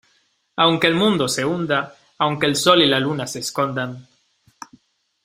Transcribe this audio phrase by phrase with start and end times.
[0.55, 4.07] aunque el mundo se hunda, aunque el Sol y la Luna se escondan